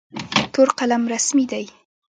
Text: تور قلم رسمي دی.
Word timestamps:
تور 0.53 0.69
قلم 0.79 1.03
رسمي 1.13 1.45
دی. 1.51 1.65